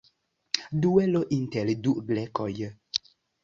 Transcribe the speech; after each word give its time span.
Duelo 0.85 1.21
inter 1.39 1.71
du 1.87 1.95
grekoj. 2.11 2.51